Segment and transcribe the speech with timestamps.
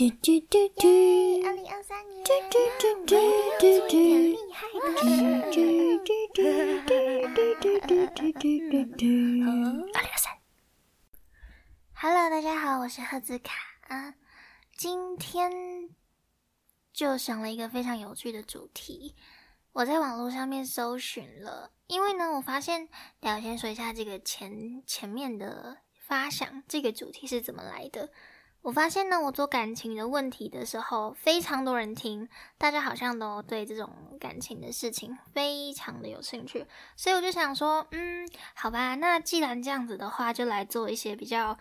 [0.00, 0.88] 嘟嘟嘟嘟，
[1.44, 3.16] 二零二三年，嘟嘟嘟嘟
[3.60, 5.04] 嘟嘟，厉害的事。
[5.52, 5.60] 嘟
[5.98, 6.40] 嘟嘟
[6.86, 6.96] 嘟
[7.28, 8.40] 嘟嘟嘟嘟
[8.70, 9.04] 嘟嘟。
[9.92, 10.32] 二零二三
[11.92, 13.52] ，Hello，大家好，我是赫兹卡
[13.88, 14.14] 啊。
[14.74, 15.50] 今天
[16.94, 19.14] 就想了一个非常有趣的主题，
[19.72, 22.88] 我在网络上面搜寻了，因为呢，我发现，
[23.20, 28.10] 等下先说一下这个前前面的发想，这个主题是怎么来的。
[28.62, 32.28] 我发现呢，我做感情的问题的时候，非常多人听，
[32.58, 41.58] 大家好像都对这种感情的事情非常的有兴趣，所以我就想说，嗯，好吧，那既然这样子的话，就来做一些比较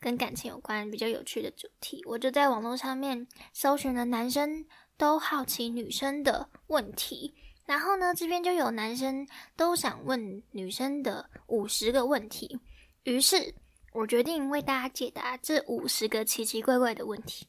[0.00, 2.02] 跟感情有关、比较有趣的主题。
[2.04, 7.32] 我就在网络上面搜寻了男生都好奇女生的问题，
[7.64, 12.58] 然后呢，这边就有男生都想问女生的五十个问题，
[13.04, 13.54] 于是。
[13.92, 17.48] 我决定为大家解答这五十个奇奇怪怪的问题，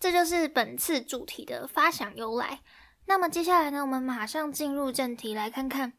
[0.00, 2.60] 这就是本次主题的发想由来。
[3.06, 5.92] 那么接下来呢，我们马上进入正题，来看看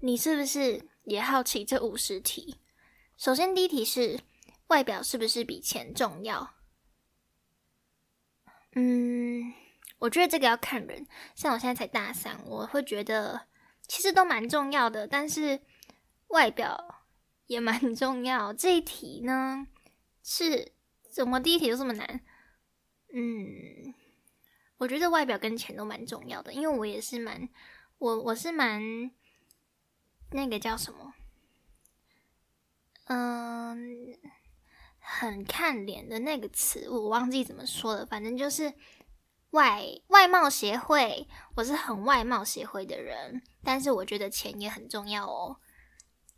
[0.00, 2.60] 你是不是也好奇这五十题。
[3.16, 4.20] 首先，第一题是
[4.66, 6.54] 外表是不是比钱重要？
[8.74, 9.54] 嗯，
[9.98, 11.06] 我觉得这个要看人。
[11.34, 13.46] 像我现在才大三，我会觉得
[13.88, 15.62] 其实都蛮重要的，但是
[16.28, 17.00] 外表。
[17.46, 18.52] 也蛮 重要。
[18.52, 19.66] 这一题呢，
[20.22, 20.72] 是
[21.10, 22.20] 怎么第一题就这么难？
[23.12, 23.94] 嗯，
[24.78, 27.48] 我觉得外表跟钱都蛮重要的，因为我也是蛮，
[27.98, 29.10] 我我是蛮
[30.30, 31.14] 那个叫什么？
[33.06, 34.18] 嗯，
[34.98, 38.06] 很看脸的那个词，我忘记怎么说了。
[38.06, 38.72] 反正就是
[39.50, 45.60] 外外貌协会，我是很外貌协会的人，但是我觉得钱也很重要哦。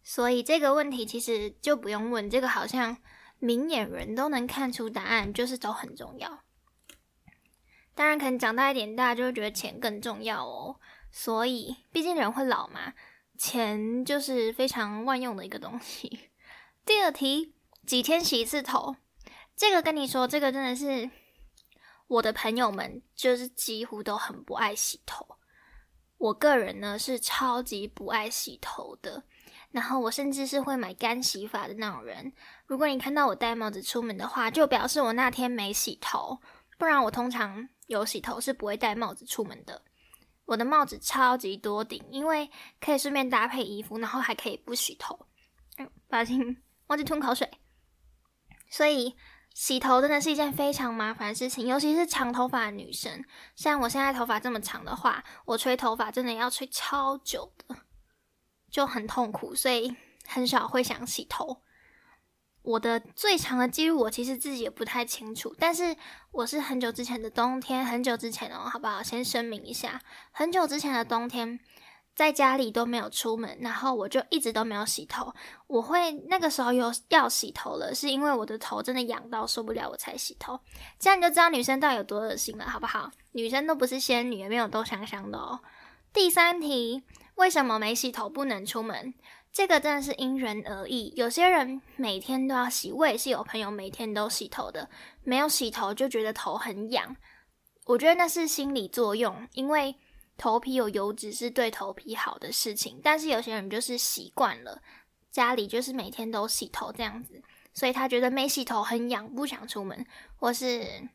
[0.08, 2.96] 所以这个问题其实就不用问，这个好像
[3.40, 6.44] 明眼人都能看出答案，就是都很重要。
[7.92, 10.78] 当然，可能长大一点大家就会觉得钱更重要哦。
[11.10, 12.94] 所以，毕竟人会老嘛，
[13.36, 16.30] 钱就是非常万用的一个东西。
[16.86, 18.94] 第二题，几天洗一次头？
[19.56, 21.10] 这个跟你说，这个真的是
[22.06, 25.26] 我的朋友们就是几乎都很不爱洗头。
[26.18, 29.24] 我个人呢是超级不爱洗头的。
[29.70, 32.32] 然后我甚至是会买干洗法的那种人。
[32.66, 36.40] 如果你看到我戴帽子出门的话，就表示我那天没洗头，
[36.78, 39.82] 不然我通常有洗头是不会戴帽子出门的。
[40.46, 42.50] 我的帽子超级多顶，因为
[42.80, 45.26] 可以顺便搭配衣服，然后还可以不洗头。
[45.78, 46.56] 嗯，抱歉，
[46.86, 47.50] 忘记吞口水。
[48.70, 49.16] 所以
[49.54, 53.24] 洗头真的是一件非常麻烦的事情，尤其是长头发的女生。
[53.56, 57.76] 像我现在头发这么长的话，我吹头发真的要吹超久的。
[58.70, 59.94] 就很痛苦，所以
[60.26, 61.62] 很少会想洗头。
[62.62, 65.54] 我的最长的记录，我其实自己也不太清楚。
[65.56, 65.96] 但是
[66.32, 69.00] 我是很久之前的冬天，很久之前哦，好不好？
[69.00, 70.00] 先声明一下，
[70.32, 71.60] 很久之前的冬天，
[72.16, 75.32] 在家里都没有出门，然后我就一直都没有洗头。
[75.68, 80.58] 我会那个时候有要洗头了，是因为我的头真的痒到受不了，我才洗头。
[80.98, 83.08] 这样你就知道女生到底有多恶心了，好不好？
[83.30, 85.60] 女生都不是仙女，也没有都香香的哦。
[86.12, 87.04] 第三题。
[87.36, 89.14] 为什么没洗头不能出门？
[89.52, 91.12] 这个真的是因人而异。
[91.16, 94.88] 有些人每天都要洗，我也是有朋友每天都洗头的，
[95.22, 97.16] 没有洗头就觉得头很痒。
[97.84, 99.94] 我觉得那是心理作用，因为
[100.36, 103.00] 头皮有油脂是对头皮好的事情。
[103.02, 104.82] 但是有些人就是习惯了，
[105.30, 107.42] 家里就是每天都洗头这样子，
[107.72, 111.08] 所以他觉得没洗头很痒，不想出门，或是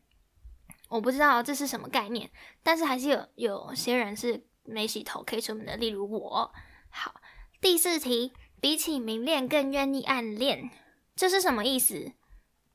[0.88, 2.30] 我不知道这是什么概念。
[2.62, 4.46] 但是还是有有些人是。
[4.64, 6.52] 没洗头可以出门的，例如我。
[6.88, 7.20] 好，
[7.60, 10.70] 第四题，比起明恋更愿意暗恋，
[11.16, 12.12] 这是什么意思？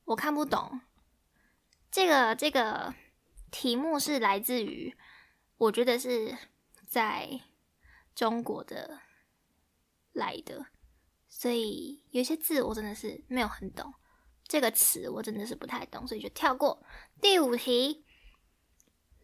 [0.04, 0.80] 我看不懂。
[1.90, 2.94] 这个这个
[3.50, 4.96] 题目是来自于，
[5.56, 6.36] 我觉得是
[6.86, 7.40] 在
[8.14, 9.00] 中国的
[10.12, 10.66] 来的，
[11.28, 13.94] 所以有些字我真的是没有很懂。
[14.46, 16.82] 这个词我真的是不太懂，所以就跳过。
[17.20, 18.04] 第五题。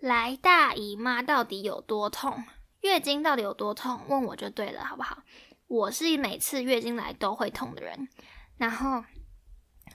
[0.00, 2.44] 来大姨妈到底有多痛？
[2.84, 3.98] 月经到底有多痛？
[4.08, 5.22] 问我就对了，好不好？
[5.66, 8.08] 我是每次月经来都会痛的人。
[8.58, 9.02] 然后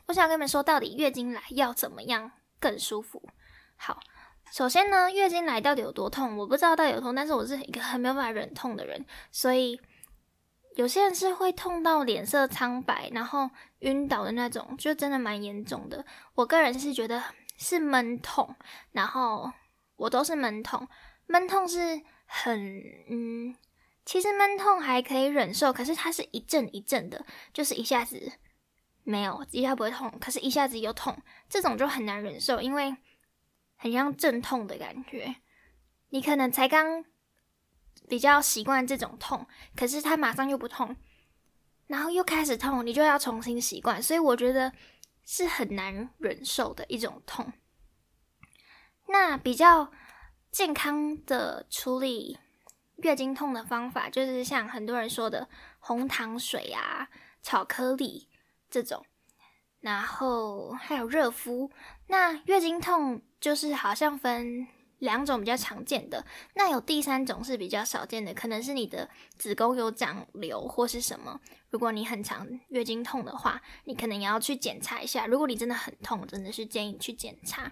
[0.07, 3.21] 我想跟你们说，到底月经来要怎么样更舒服？
[3.77, 3.99] 好，
[4.51, 6.35] 首先呢，月经来到底有多痛？
[6.35, 9.79] 我不知道到底有痛，但是我是一个很没有办法忍痛的人，所以
[10.75, 13.49] 有些人是会痛到脸色苍白，然后
[13.79, 16.05] 晕倒的那种，就真的蛮严重的。
[16.33, 17.23] 我个人是觉得
[17.55, 18.55] 是闷痛，
[18.91, 19.51] 然后。
[19.99, 20.87] 我都是闷痛，
[21.27, 22.01] 闷痛是
[22.31, 23.55] 很嗯，
[24.05, 28.33] 其实闷痛还可以忍受，可是它是一阵一阵的，就是一下子
[29.03, 31.17] 没有一下不会痛，可是一下子又痛，
[31.49, 32.95] 这种就很难忍受，因为
[33.75, 35.37] 很像阵痛的感觉。
[36.09, 37.03] 你可能才刚
[38.07, 40.95] 比较习惯这种痛，可是它马上又不痛，
[41.87, 44.71] 然后又开始痛，你就要重新习惯，所以我觉得
[45.25, 47.51] 是很难忍受的一种痛。
[49.07, 49.91] 那比较
[50.51, 52.37] 健康的处理
[52.97, 55.47] 月经痛的方法，就是像很多人说的
[55.79, 57.09] 红糖水啊、
[57.41, 58.27] 巧克力。
[58.71, 59.03] 这种，
[59.79, 61.71] 然后还有热敷。
[62.05, 64.67] 那月经痛就是好像分
[64.99, 66.23] 两种比较常见的，
[66.53, 69.09] 那有第三种是比较少见的，可能是你的
[69.39, 71.41] 子宫有长瘤或是什么。
[71.71, 75.25] 如果你很常月经痛的话，你可能也要去检查一下。
[75.25, 77.71] 如果你真的很痛，真的是建议去检查。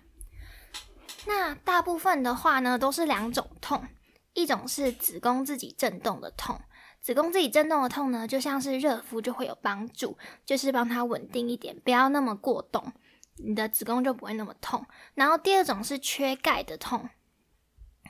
[1.28, 3.86] 那大部分的话呢，都是两种痛，
[4.34, 6.60] 一种是子宫自己震动的痛。
[7.02, 12.92] 子宫自己震动的痛呢，就像是热敷就会有帮助，就是帮它稳定一点，不要那么过动，
[13.38, 14.86] 你的子宫就不会那么痛。
[15.14, 17.10] 然后第二种是缺钙的痛，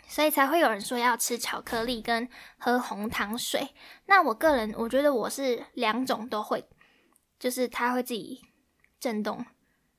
[0.07, 2.27] 所以才会有人说要吃巧克力跟
[2.57, 3.69] 喝红糖水。
[4.05, 6.67] 那我个人我觉得我是两种都会，
[7.37, 8.41] 就是它会自己
[8.99, 9.45] 震动，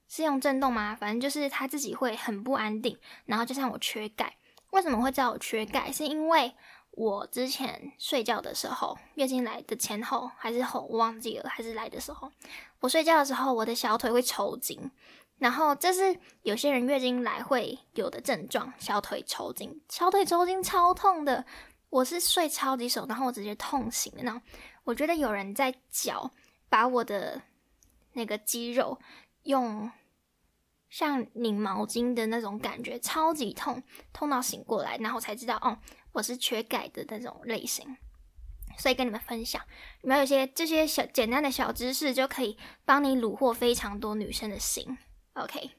[0.08, 0.96] 是用震动吗？
[0.98, 2.98] 反正就是它自己会很不安定。
[3.26, 4.36] 然后就像我缺钙，
[4.70, 5.92] 为什么会叫我缺钙？
[5.92, 6.54] 是因为
[6.92, 12.32] 我之前睡觉的时候，月经来的前后还是后，我忘记了，还是来的时候，
[12.80, 14.90] 我睡觉的时候，我的小腿会抽筋，
[15.38, 21.44] 然后这是有些人月经来会有的症状，小腿抽筋，小腿抽筋超痛的，
[21.90, 24.42] 我是睡超级熟，然后我直接痛醒的，那种，
[24.82, 26.28] 我觉得有人在脚
[26.68, 27.40] 把我的
[28.14, 28.98] 那个肌肉
[29.44, 29.88] 用
[30.90, 33.82] 像拧毛巾的那种感觉，超级痛，
[34.12, 35.78] 痛到醒过来，然后才知道哦。
[36.12, 37.96] 我是缺钙的那种类型，
[38.78, 39.62] 所以跟你们分享，
[40.02, 44.98] 你们有些这些小简单的小知识，就可以帮你虏获非常多女生的心。
[45.34, 45.70] OK，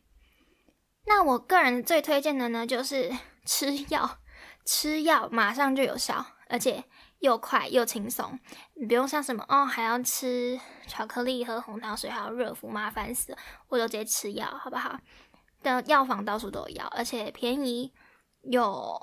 [1.06, 3.12] 那我个人最推荐的呢，就是
[3.44, 4.20] 吃药，
[4.64, 6.86] 吃药马上就有效，而且
[7.20, 8.40] 又快又轻松，
[8.74, 13.38] 你不用像什么哦，还要吃巧克力、喝红糖水，还要热敷，麻烦死了，
[13.68, 15.00] 我就直接吃药，好不好？
[15.62, 17.94] 的药房到处都有药，而且便宜
[18.42, 19.00] 又。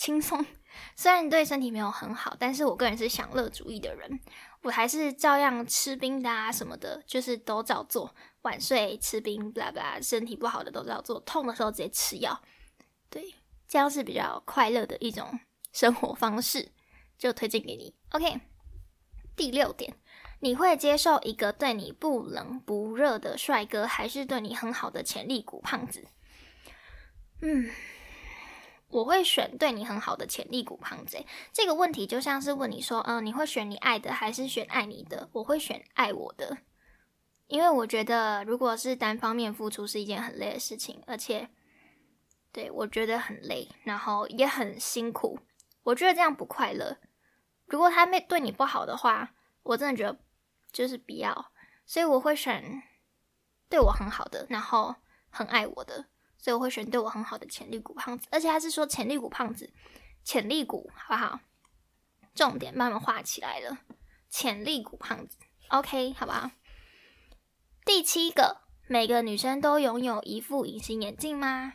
[0.00, 0.46] 轻松，
[0.94, 4.20] 虽然对身体没有很好，但是我个人是享乐主义的人，
[4.62, 8.14] 我还是照样吃冰的啊什么的，就是都照做。
[8.42, 12.40] 晚睡吃冰，不啦不啦，身体不好的都照做，痛的时候直接吃药。
[13.10, 13.34] 对，
[13.66, 15.40] 这样是比较快乐的一种
[15.72, 16.70] 生活方式，
[17.18, 17.94] 就推荐给你。
[18.10, 18.40] OK，
[19.36, 19.96] 第六点，
[20.40, 26.06] 你会接受一个对你不冷不热的帅哥，还是对你很好的潜力股胖子？
[27.42, 27.70] 嗯。
[28.90, 31.22] 我会选对你很好的潜力股胖子。
[31.52, 35.28] 这个问题就像是问你说，嗯，你会选你爱的还是选爱你的？
[35.32, 36.56] 我会选爱我的，
[37.48, 41.50] 因为我觉得如果是单方面付出是一件很累的事情，而且
[42.50, 45.38] 对我觉得很累，然后也很辛苦，
[45.82, 46.96] 我觉得这样不快乐。
[47.68, 50.18] 如果他没对你不好的话，我真的觉得
[50.72, 51.52] 就是不要，
[51.86, 52.82] 所以我会选
[53.68, 54.96] 对我很好的，然后
[55.30, 56.08] 很爱我的。
[56.40, 59.72] 所以我会选对我很好的潜力股胖子，而且他是说潜力股胖子，
[60.22, 61.40] 潜力股好不好？
[62.32, 63.78] 重点慢慢画起来了，
[64.30, 65.36] 潜力股胖子
[65.70, 66.52] ，OK，好不好？
[67.84, 71.74] 第七个，每个女生都拥有一副隐形眼镜吗？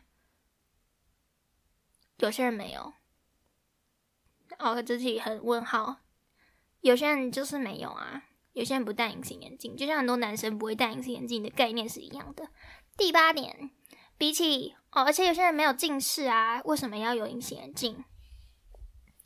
[2.19, 2.93] 有些人没有，
[4.59, 5.97] 哦，这题很问号。
[6.81, 12.49] 有些人就是没有啊，有些人不戴隐形眼镜，就像很多男生不会戴隐形眼镜的概念是一样的。
[12.97, 13.71] 第八点。
[14.15, 18.05] 比起哦，而且有些人没有近视啊，为什么要有隐形眼镜？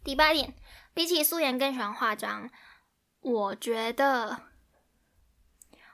[0.04, 0.56] 第八点，
[0.94, 2.50] 比起素颜更喜欢化妆。
[3.20, 4.44] 我觉得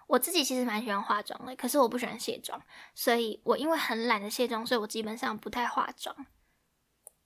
[0.07, 2.61] 我自己其实蛮喜欢化妆的，可是我不喜欢卸妆，
[2.93, 6.15] 所以我因为很懒得卸妆，所以我基本上不太化妆。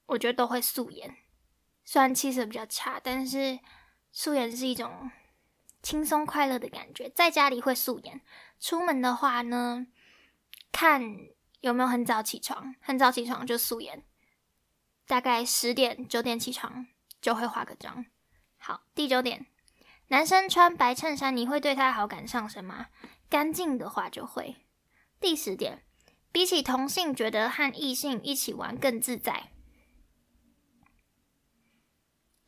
[0.06, 1.18] 我觉得都会素颜，
[1.88, 3.58] 虽然气色比较差，但是
[4.12, 5.10] 素颜是一种
[5.82, 7.10] 轻松快乐的感觉。
[7.10, 8.20] 在家里会素颜，
[8.60, 9.88] 出门的话呢，
[10.74, 11.02] 看。
[11.62, 12.76] 有没有很早起床？
[12.80, 14.04] 很早起床就素颜，
[15.08, 16.86] 大概十点九点起床
[17.20, 18.06] 就会化个妆。
[18.60, 19.48] 好，第九点，
[20.10, 22.88] 男生穿白衬衫，你会对他好感上升吗？
[23.28, 24.68] 干净的话就会。
[25.20, 25.84] 第十点，
[26.32, 29.52] 比起同性，觉得和异性一起玩更自在。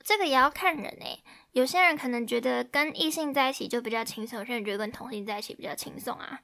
[0.09, 6.41] 这个也要看人诶，有些人可能觉得跟异性在一起就比较轻松，有些人觉得跟同性在一起比较轻松啊。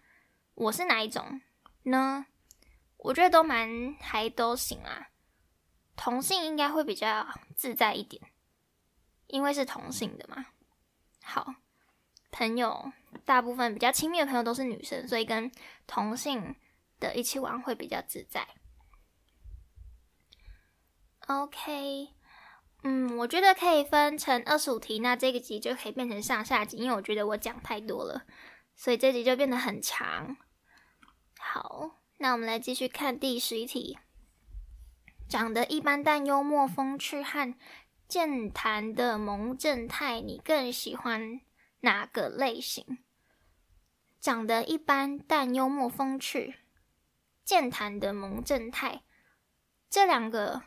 [0.53, 1.41] 我是哪一种
[1.81, 2.27] 呢？
[2.97, 5.07] 我觉得都蛮还都行啊，
[5.95, 8.21] 同性应该会比较自在一点，
[9.25, 10.45] 因为是同性的嘛。
[11.23, 11.55] 好，
[12.29, 12.91] 朋友
[13.25, 15.51] 大部分比较亲密的朋友都是女生，所以跟
[15.87, 16.55] 同性
[16.99, 18.47] 的一起玩会比较自在。
[21.25, 22.09] OK，
[22.87, 28.25] 嗯，我觉得可以分成二十五题，那这个集就可以变成上下集，因为我觉得我讲太多了，
[28.75, 30.37] 所以这集就变得很长。
[31.39, 33.97] 好，那我们来继续看第十一题。
[35.27, 37.55] 长得一般但幽默风趣和
[38.07, 41.41] 健谈的萌正太，你更喜欢
[41.79, 42.99] 哪个类型？
[44.21, 46.57] 长得一般但幽默风趣、
[47.43, 49.01] 健谈的萌正太，
[49.89, 50.61] 这两个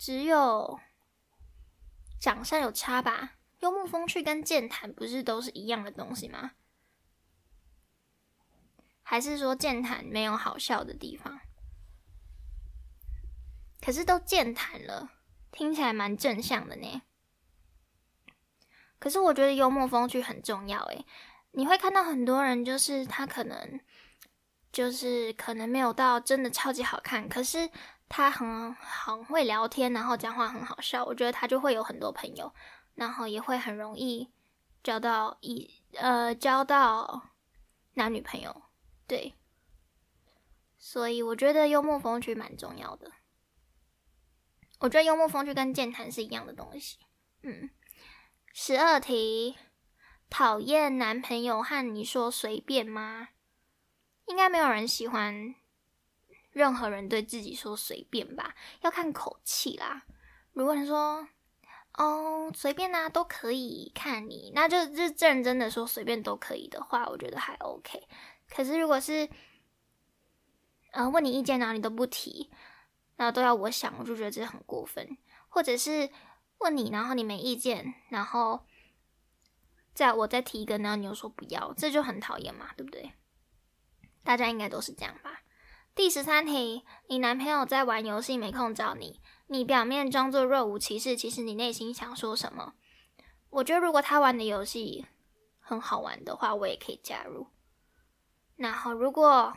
[0.00, 0.80] 只有
[2.18, 3.34] 长相有差吧？
[3.58, 6.52] 幽默风趣跟健谈不是都是一样的东西吗？
[9.02, 11.40] 还是说健谈没有好笑的地方？
[13.82, 15.10] 可是都健谈了，
[15.52, 17.02] 听起来蛮正向的呢。
[18.98, 21.04] 可是我觉得幽默风趣很重要诶，
[21.50, 23.78] 你会看到很多人，就是他可能
[24.72, 27.70] 就是可能没有到真的超级好看，可是
[28.10, 32.52] 他很很会聊天，然后讲话很好笑，我觉得他就会有很多朋友，
[32.96, 34.28] 然后也会很容易
[34.82, 37.30] 交到一呃交到
[37.94, 38.62] 男女朋友，
[39.06, 39.34] 对。
[40.76, 43.12] 所以我觉得幽默风趣蛮重要的。
[44.80, 46.98] 我觉得幽默风趣跟健谈是一样的东西。
[47.42, 47.70] 嗯，
[48.52, 49.56] 十二题，
[50.28, 53.28] 讨厌男朋友和你说随便吗？
[54.24, 55.54] 应该没有人喜欢
[56.50, 58.54] 任何人对自己说随便吧？
[58.82, 60.04] 要看口气啦。
[60.52, 61.26] 如果你说
[61.94, 68.06] 哦随便啊都可以，看你，那就就认真的说随便都可以的话，我觉得还 OK。
[68.48, 69.28] 可是如果是
[70.92, 72.50] 呃问你意见然后你都不提。
[73.16, 75.18] 然后都要我想，我就觉得这很过分。
[75.50, 76.08] 或者是
[76.56, 78.64] 问你，然后你没意见，然后
[79.92, 83.12] 在我再提一个，然后你又说不要，这就很讨厌嘛，对不对？
[84.24, 85.42] 大家应该都是这样吧？
[86.00, 92.72] 第十三题，你男朋友在玩游戏没空找你，你表面装作若无其事，其实你内心想说什么？
[93.50, 95.04] 我觉得如果他玩的游戏
[95.58, 97.48] 很好玩的话，我也可以加入。
[98.56, 99.54] 然后如果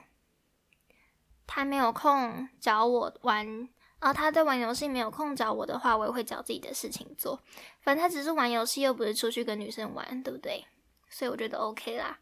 [1.48, 3.70] 他没有空找我玩，
[4.00, 7.42] 啊，他在玩游戏没有空找我的话，我也会找自己的事情做。
[7.80, 10.66] 反正他只是玩游戏，又不是出去跟女生玩，对不对？
[11.10, 12.20] 所以我觉得 OK 啦。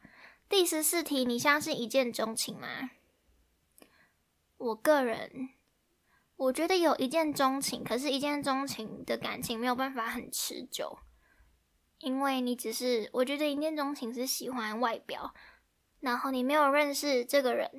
[0.48, 2.92] 第十四题，你相信一见钟情吗？
[4.62, 5.50] 我个人
[6.36, 11.00] 我觉得有一见钟情，可是，一见钟情的感情没有办法很持久，
[12.00, 15.34] 因为你只是我觉得一见钟情是喜欢外表，
[16.00, 17.70] 然后你没有认识这个人。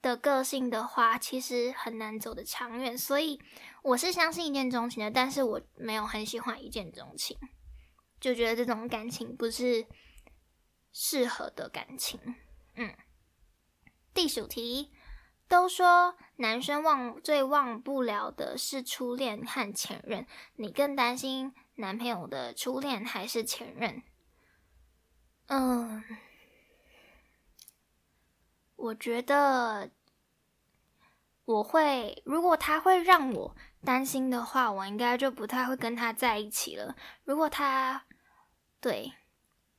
[0.00, 3.40] 的个性的话，其实很难走得长远，所以
[3.82, 7.36] 我是相信一见钟情的，但是我没有很喜欢一见钟情，
[8.20, 9.84] 就觉得这种感情不是
[10.92, 12.20] 适合的感情。
[12.76, 12.94] 嗯，
[14.14, 14.92] 第九题，
[15.48, 20.26] 都说男生忘最忘不了的是初恋和前任，
[20.56, 24.02] 你更担心男朋友的初恋还是前任？
[25.46, 26.04] 嗯。
[28.76, 29.90] 我觉得
[31.44, 36.94] 我会，如果他会让我担心的话，我应该就不太会跟他在一起了。
[37.24, 38.04] 如果他
[38.80, 39.12] 对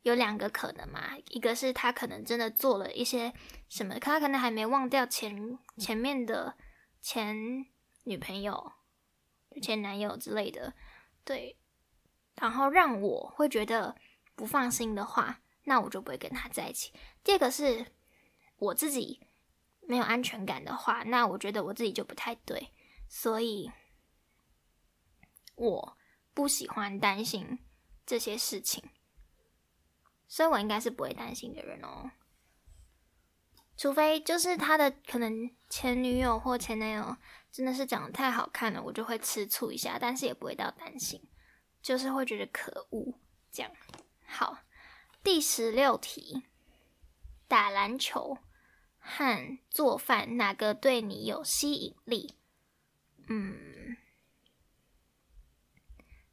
[0.01, 3.33] 有两个可能嘛，一个是他可能真的做了一些
[3.67, 6.55] 什么，他可能还没忘掉前前面的
[7.01, 7.65] 前
[8.03, 8.73] 女朋友、
[9.61, 10.73] 前男友之类的，
[11.23, 11.57] 对，
[12.35, 13.95] 然后让我会觉得
[14.35, 16.93] 不放心的话，那我就不会跟他在一起。
[17.23, 17.85] 第二个是。
[18.61, 19.21] 我自己
[19.87, 22.73] 没有安全感的话，那我觉得我自己就不太对，
[23.07, 23.71] 所以
[25.55, 25.97] 我
[26.33, 27.59] 不喜欢担心
[28.05, 28.83] 这些事情，
[30.29, 32.09] 所以我应该是不会担心的人哦。
[33.75, 37.17] 除非就是他的可能前女友或前男友
[37.51, 41.21] 真的是长得太好看了，我就会吃醋一下，但是也不会到担心，
[41.81, 43.19] 就是会觉得可恶
[43.51, 43.69] 这样。
[44.25, 44.59] 好，
[45.21, 46.43] 第十六题，
[47.49, 48.37] 打篮球。
[49.01, 52.35] 和做饭哪个对你有吸引力？
[53.27, 53.95] 嗯，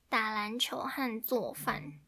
[0.08, 2.00] 打篮球和做饭，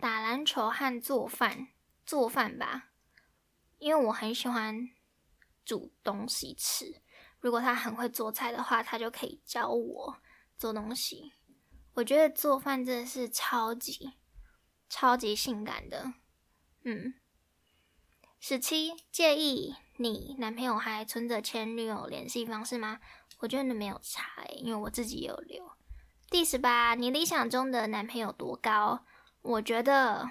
[0.00, 1.68] 打篮球和做饭，
[2.06, 2.90] 做饭吧，
[3.78, 4.90] 因为我很喜欢
[5.64, 7.02] 煮东西吃。
[7.40, 10.16] 如果他很会做菜的话，他就可以教我
[10.56, 11.32] 做东西。
[11.94, 14.12] 我觉得做饭真的是超级
[14.88, 16.12] 超级性感的，
[16.84, 17.14] 嗯。
[18.38, 23.00] 十七，介意你男朋友还存着前女友联系方式吗？
[23.38, 25.72] 我觉得没有差，因为我自己有留。
[26.30, 29.04] 第十八，你理想中的男朋友多高？
[29.42, 30.30] 我觉得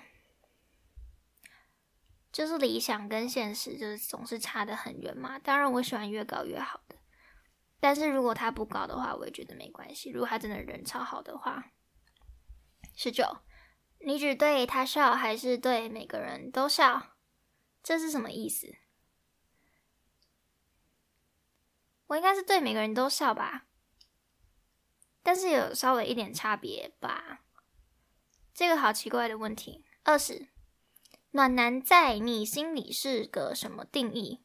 [2.32, 5.40] 就是理想跟现实就是总是差得很远嘛。
[5.40, 6.98] 当然，我喜欢越高越好的，
[7.80, 10.12] 但是如果他不高的话，我也觉得没关系。
[10.12, 11.72] 如果他真的人超好的话，
[12.96, 13.40] 十九，
[14.06, 17.16] 你只对他笑还是对每个人都笑？
[17.82, 18.76] 这是什么意思？
[22.08, 23.66] 我应该是对每个人都笑吧，
[25.24, 27.46] 但是有稍微一点差别吧。
[28.58, 29.86] 这个好奇怪的问题。
[30.04, 30.48] 二十，
[31.30, 34.42] 暖男在你心里是个什么定义？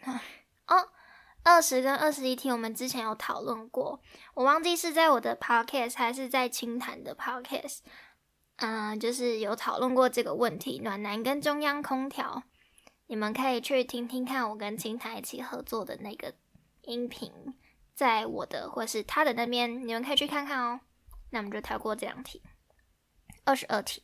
[0.66, 0.88] 哦，
[1.42, 4.00] 二十跟二十一题我们之前有讨论过，
[4.32, 7.80] 我忘记是在我的 podcast 还是在清谈的 podcast。
[8.56, 12.44] 嗯，就是有讨论过这个问题，暖男跟中央空调，
[13.08, 16.32] 你们可以去听听看我跟清谈一起合作的那个。
[16.86, 17.32] 音频
[17.94, 20.80] 在我的或是他的那边，你们可以去看看哦。
[21.30, 22.42] 那我们就跳过这两题。
[23.44, 24.02] 二十二题，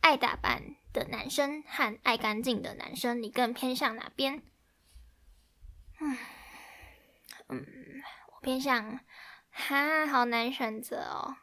[0.00, 4.42] 爱打扮的男生和爱干净的男生，你更偏向哪边？
[6.00, 6.16] 嗯
[7.48, 7.66] 嗯，
[8.32, 9.00] 我偏向
[9.50, 11.36] 哈，好难选择哦。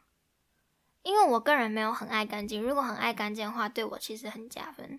[1.02, 4.98] 因为我个人没有很爱干净，如果很爱干净的话，对我其实很加分。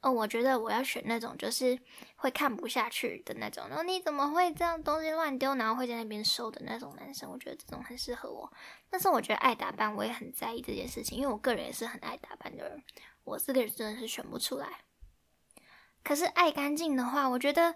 [0.00, 1.78] 哦，我觉得我要选那种就是
[2.20, 3.68] 会看不下去的那种。
[3.68, 7.30] 然后你怎么会这样东西乱丢，然后会在那边收的那种男生？
[7.30, 8.52] 我觉得这种很适合我。
[8.90, 12.82] 但是我觉得爱打扮，我也很在意这件事情，因为我个人也是很爱打扮的人。
[13.22, 14.80] 我这个人真的是选不出来。
[16.02, 17.74] 可是爱干净的话，我觉得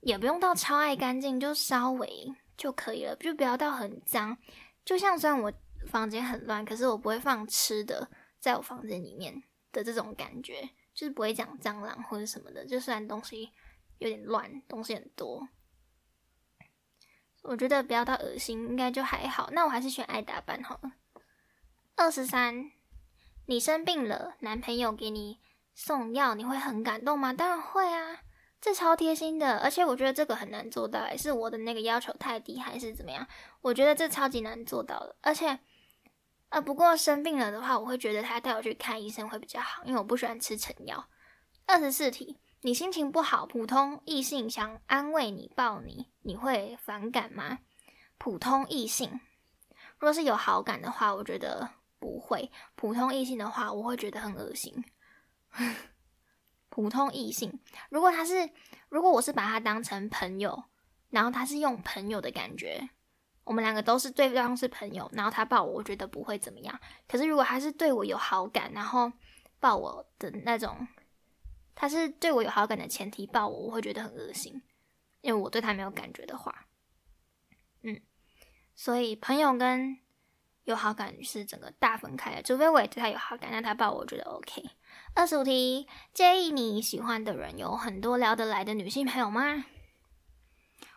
[0.00, 4.38] 也不用到超爱干净，就稍微就可以了，就不要到很脏。
[4.84, 5.52] 就像虽然我
[5.88, 10.68] 房间很乱，可是我不会放吃的在我房间里面的这种感觉。
[10.98, 13.52] 就是不会讲蟑螂或者什么的，就虽然东西
[13.98, 15.46] 有点乱，东西很多，
[17.42, 19.48] 我觉得不要到恶心，应该就还好。
[19.52, 20.94] 那我还是选爱打扮好了。
[21.94, 22.72] 二十三，
[23.46, 25.38] 你生病了，男朋友给你
[25.72, 27.32] 送药，你会很感动吗？
[27.32, 28.22] 当然会啊，
[28.60, 29.58] 这超贴心的。
[29.58, 33.24] 而且我觉得这个很难做到，还是我的那个要求太低，还是怎么样？
[33.60, 35.60] 我觉得这超级难做到的，而且。
[36.48, 41.08] 啊，不过生病了的话，我会觉得他带我去看医生会比较好，因为我不喜欢吃成药。
[41.66, 47.58] 二十四题，你心情不好，普通异性想安慰你、抱你，你会反感吗？
[48.16, 49.20] 普通异性，
[49.98, 54.84] 若是有好感的话，我觉得不会；普通异性的话，我会觉得很恶心。
[56.70, 58.50] 普通异性，如果他是，
[58.88, 60.64] 如果我是把他当成朋友，
[61.10, 62.88] 然后他是用朋友的感觉。
[63.48, 66.80] 我们两个都是对方是朋友，然后他抱我，我觉得不会怎么样。
[67.08, 69.10] 可是如果他是对我有好感，然后
[69.58, 70.86] 抱我的那种，
[71.74, 74.60] 他是对我有好感的前提抱我，我会觉得很恶心，
[75.22, 76.66] 因为我对他没有感觉的话，
[77.84, 77.98] 嗯，
[78.76, 79.98] 所以朋友跟
[80.64, 82.42] 有好感是整个大分开的。
[82.42, 84.62] 除非我也对他有好感，那他抱我，我觉得 OK。
[85.14, 89.64] 二十五题，介意你喜欢的人有很多聊得来的女性朋友吗？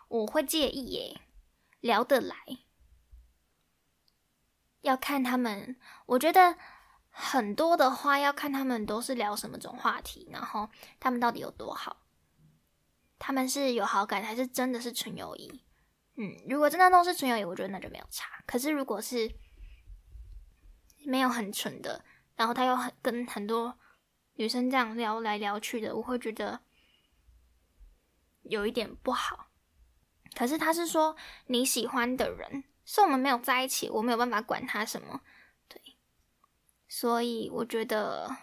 [0.10, 1.22] 我会介意耶。
[1.82, 2.36] 聊得来，
[4.82, 5.78] 要看他们。
[6.06, 6.58] 我觉得
[7.10, 11.98] 很多的话，要看他们都是聊什么种话题，然后他们到底有多好。
[13.20, 15.64] 他们是有好感，还是真的是纯友谊？
[16.16, 18.44] 嗯，如果真的都是纯友谊，我觉得那就没有差。
[18.48, 19.32] 可是如果是
[21.06, 22.04] 没有很纯的，
[22.36, 23.78] 然后他又很跟很多
[24.34, 26.62] 女生这样聊来聊去的，我会觉得
[28.42, 29.51] 有一点不好。
[30.34, 31.16] 可是他是说
[31.48, 35.22] 你喜欢的人，是我们没有在一起，我没有办法管他什么，
[35.68, 35.82] 对，
[36.88, 38.36] 所以我觉得，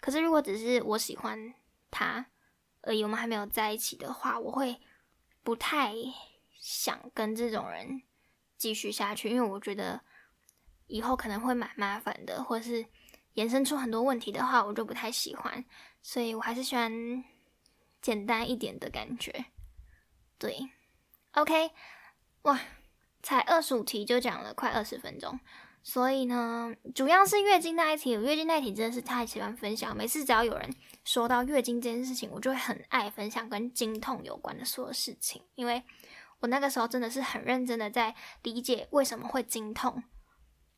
[0.00, 1.54] 可是如果只是我喜欢
[1.90, 2.26] 他
[2.82, 4.80] 而已，我们还没有在一起的话，我会
[5.42, 5.92] 不太
[6.60, 8.02] 想跟这种人
[8.56, 10.00] 继续下去，因为我觉得
[10.86, 12.86] 以后可能会蛮麻烦的，或是
[13.34, 15.64] 衍生出很多问题的话，我就不太喜欢，
[16.00, 17.24] 所以我还是喜欢
[18.00, 19.46] 简单一点的感觉，
[20.38, 20.70] 对。
[21.36, 21.70] OK，
[22.44, 22.58] 哇，
[23.22, 25.38] 才二十五题就讲了快二十分钟，
[25.82, 29.94] 所以呢，主要是月经那一题，月经那一题真的是太喜欢分享。
[29.94, 35.82] 每次只要有人说到月经这件事情，我就会很爱分享跟经痛有关的所有事情，因为
[36.40, 40.02] 我那个时候真的是很认真的在理解为什么会经痛。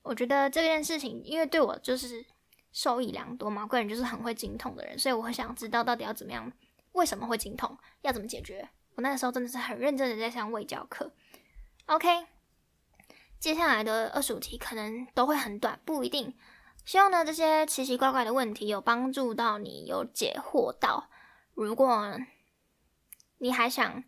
[0.03, 2.27] 我觉得这件事情，因为对我就是
[2.73, 6.53] 受益良多嘛，个人就是很会经痛的人，所以我很想知道到底要怎么样，
[6.95, 8.69] 为什么会经痛，要怎么解决。
[8.99, 11.13] 我那个时候真的是很认真的在上卫教课
[11.87, 12.27] ，OK，
[13.39, 16.37] 接下来的二十五题可能都会很短，不一定。
[16.85, 21.09] 希望呢这些奇奇怪怪的问题有帮助到你，有解惑到。
[21.55, 22.19] 如果
[23.37, 24.03] 你还想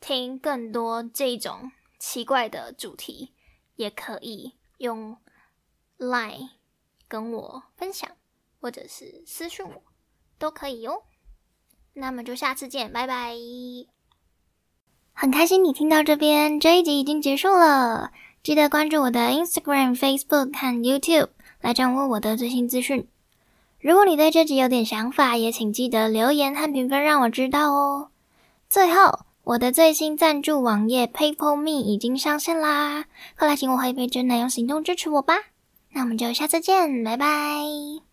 [0.00, 3.34] 听更多这种奇怪的主题，
[3.76, 5.16] 也可以用
[5.96, 6.50] Line
[7.08, 8.14] 跟我分享，
[8.60, 9.82] 或者是私讯我，
[10.38, 11.04] 都可以哟。
[11.94, 13.34] 那么就下次见，拜拜。
[15.18, 18.10] 很开心你听到这边，这一集已经结束了。
[18.42, 21.28] 记得关注我的 Instagram、Facebook 和 YouTube
[21.62, 23.08] 来掌握我的最新资讯。
[23.80, 28.08] 如果你对这集有点想法，也请记得留言和评分让我知道哦。
[28.68, 33.06] 最后，我的最新赞助网页 PayPal Me 已经上线啦，
[33.38, 35.34] 快来请我喝一杯真奶，用行动支持我吧。
[35.92, 38.05] 那我们就下次见，拜拜。